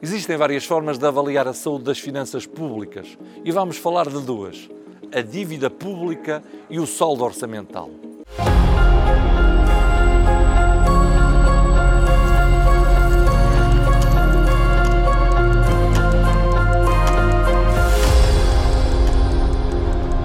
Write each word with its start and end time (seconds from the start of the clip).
Existem 0.00 0.36
várias 0.36 0.64
formas 0.64 0.96
de 0.96 1.04
avaliar 1.04 1.48
a 1.48 1.52
saúde 1.52 1.82
das 1.82 1.98
finanças 1.98 2.46
públicas 2.46 3.18
e 3.44 3.50
vamos 3.50 3.78
falar 3.78 4.08
de 4.08 4.20
duas: 4.20 4.68
a 5.12 5.20
dívida 5.20 5.68
pública 5.68 6.40
e 6.70 6.78
o 6.78 6.86
saldo 6.86 7.24
orçamental. 7.24 7.90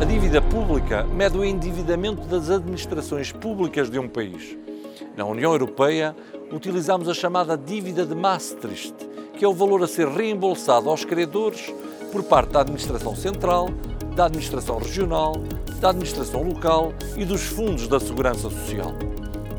A 0.00 0.04
dívida 0.06 0.40
pública 0.40 1.04
mede 1.04 1.36
o 1.36 1.44
endividamento 1.44 2.26
das 2.26 2.48
administrações 2.48 3.32
públicas 3.32 3.90
de 3.90 3.98
um 3.98 4.08
país. 4.08 4.56
Na 5.14 5.26
União 5.26 5.52
Europeia, 5.52 6.16
utilizamos 6.50 7.06
a 7.06 7.12
chamada 7.12 7.54
dívida 7.54 8.06
de 8.06 8.14
Maastricht 8.14 9.08
que 9.38 9.44
é 9.44 9.48
o 9.48 9.54
valor 9.54 9.84
a 9.84 9.86
ser 9.86 10.08
reembolsado 10.08 10.90
aos 10.90 11.04
credores 11.04 11.72
por 12.10 12.24
parte 12.24 12.50
da 12.50 12.60
Administração 12.60 13.14
Central, 13.14 13.68
da 14.16 14.26
Administração 14.26 14.78
Regional, 14.78 15.36
da 15.80 15.90
Administração 15.90 16.42
Local 16.42 16.92
e 17.16 17.24
dos 17.24 17.42
fundos 17.42 17.86
da 17.86 18.00
Segurança 18.00 18.50
Social. 18.50 18.92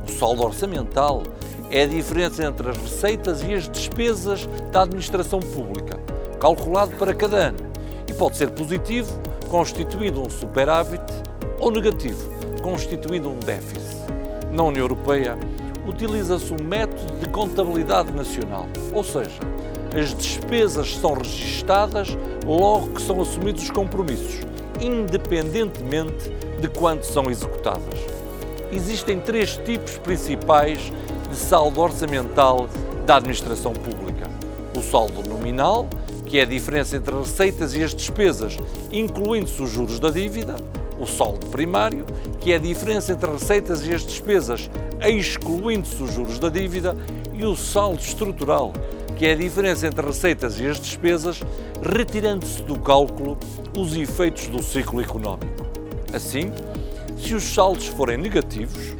O 0.05 0.11
saldo 0.11 0.43
orçamental 0.43 1.23
é 1.71 1.83
a 1.83 1.88
diferença 1.88 2.43
entre 2.43 2.69
as 2.69 2.77
receitas 2.77 3.41
e 3.41 3.53
as 3.53 3.69
despesas 3.69 4.49
da 4.69 4.81
administração 4.81 5.39
pública, 5.39 5.97
calculado 6.41 6.97
para 6.97 7.13
cada 7.13 7.38
ano, 7.38 7.59
e 8.05 8.13
pode 8.13 8.35
ser 8.35 8.49
positivo, 8.49 9.17
constituindo 9.47 10.21
um 10.21 10.30
superávit, 10.30 11.03
ou 11.57 11.71
negativo, 11.71 12.30
constituindo 12.61 13.30
um 13.30 13.39
déficit. 13.39 13.95
Na 14.52 14.63
União 14.63 14.83
Europeia, 14.83 15.38
utiliza-se 15.88 16.53
um 16.53 16.61
método 16.61 17.17
de 17.19 17.30
contabilidade 17.30 18.11
nacional, 18.11 18.66
ou 18.93 19.03
seja, 19.03 19.39
as 19.95 20.13
despesas 20.13 20.95
são 20.98 21.13
registadas 21.13 22.17
logo 22.45 22.89
que 22.89 23.02
são 23.02 23.21
assumidos 23.21 23.63
os 23.63 23.71
compromissos, 23.71 24.41
independentemente 24.80 26.31
de 26.61 26.67
quando 26.67 27.03
são 27.03 27.30
executadas. 27.30 28.00
Existem 28.72 29.19
três 29.19 29.58
tipos 29.58 29.97
principais 29.97 30.91
de 31.30 31.36
saldo 31.36 31.81
orçamental 31.81 32.69
da 33.05 33.16
administração 33.16 33.73
pública: 33.73 34.30
o 34.78 34.81
saldo 34.81 35.28
nominal, 35.28 35.88
que 36.25 36.39
é 36.39 36.44
a 36.44 36.45
diferença 36.45 36.95
entre 36.95 37.16
as 37.16 37.30
receitas 37.30 37.75
e 37.75 37.83
as 37.83 37.94
despesas, 37.95 38.58
incluindo-se 38.91 39.61
os 39.61 39.72
juros 39.72 40.00
da 40.00 40.11
dívida, 40.11 40.56
o 41.00 41.08
saldo 41.08 41.47
primário, 41.47 42.06
que 42.39 42.52
é 42.52 42.56
a 42.56 42.59
diferença 42.59 43.13
entre 43.13 43.31
as 43.31 43.41
receitas 43.41 43.85
e 43.88 43.94
as 43.94 44.06
despesas, 44.06 44.69
excluindo-se 45.02 46.03
os 46.03 46.13
juros 46.13 46.38
da 46.38 46.50
dívida, 46.50 46.95
e 47.33 47.45
o 47.45 47.56
saldo 47.56 48.02
estrutural, 48.02 48.73
que 49.20 49.25
é 49.25 49.34
a 49.34 49.36
diferença 49.36 49.86
entre 49.86 50.08
receitas 50.08 50.58
e 50.62 50.66
as 50.66 50.80
despesas, 50.80 51.42
retirando-se 51.84 52.64
do 52.64 52.80
cálculo 52.80 53.38
os 53.78 53.94
efeitos 53.94 54.48
do 54.48 54.64
ciclo 54.64 55.02
económico. 55.02 55.66
Assim, 56.14 56.53
se 57.17 57.36
os 57.36 57.44
saldos 57.44 57.88
forem 57.88 58.17
negativos, 58.17 58.95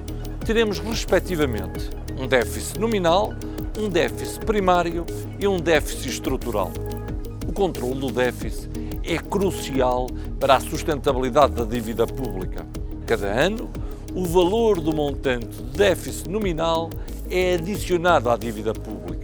teremos 0.45 0.78
respectivamente 0.80 1.90
um 2.20 2.28
déficit 2.28 2.78
nominal, 2.78 3.34
um 3.78 3.88
déficit 3.88 4.45
primário 4.45 5.06
e 5.40 5.47
um 5.47 5.58
déficit 5.58 6.09
estrutural. 6.09 6.73
O 7.47 7.53
controle 7.53 8.02
do 8.02 8.12
déficit 8.12 8.70
é 9.06 9.17
crucial 9.17 10.08
para 10.38 10.58
a 10.58 10.59
sustentabilidade 10.59 11.53
da 11.53 11.64
dívida 11.64 12.06
pública. 12.06 12.67
Cada 13.08 13.28
ano, 13.28 13.70
o 14.14 14.25
valor 14.25 14.81
do 14.81 14.94
montante 14.94 15.47
de 15.47 15.78
déficit 15.78 16.30
nominal 16.30 16.90
é 17.31 17.53
adicionado 17.53 18.30
à 18.30 18.36
dívida 18.36 18.73
pública. 18.73 19.19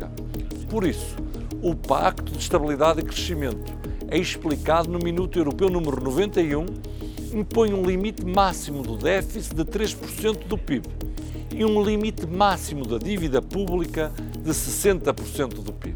Por 0.75 0.85
isso, 0.85 1.15
o 1.61 1.73
Pacto 1.73 2.33
de 2.33 2.37
Estabilidade 2.37 2.99
e 2.99 3.03
Crescimento, 3.03 3.73
é 4.09 4.17
explicado 4.17 4.91
no 4.91 4.99
Minuto 4.99 5.39
Europeu 5.39 5.69
número 5.69 6.03
91, 6.03 6.65
impõe 7.33 7.73
um 7.73 7.81
limite 7.85 8.25
máximo 8.25 8.83
do 8.83 8.97
déficit 8.97 9.55
de 9.55 9.63
3% 9.63 10.45
do 10.45 10.57
PIB 10.57 10.85
e 11.55 11.63
um 11.63 11.81
limite 11.81 12.27
máximo 12.27 12.85
da 12.85 12.97
dívida 12.97 13.41
pública 13.41 14.11
de 14.37 14.51
60% 14.51 15.63
do 15.63 15.71
PIB. 15.71 15.95